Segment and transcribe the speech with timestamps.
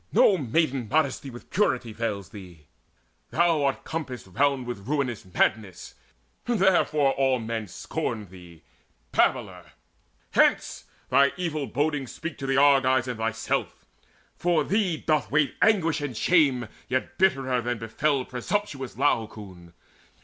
[0.11, 2.65] No maiden modesty With purity veils thee:
[3.29, 5.93] thou art compassed round With ruinous madness;
[6.45, 8.63] therefore all men scorn Thee,
[9.11, 9.73] babbler!
[10.31, 13.85] Hence, thine evil bodings speak To the Argives and thyself!
[14.35, 19.71] For thee doth wait Anguish and shame yet bitterer than befell Presumptuous Laocoon.